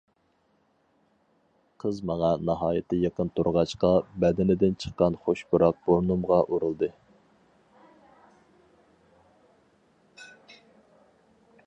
[1.81, 3.91] قىز ماڭا ناھايىتى يېقىن تۇرغاچقا،
[4.23, 6.93] بەدىنىدىن چىققان خۇش پۇراق بۇرنۇمغا ئۇرۇلدى.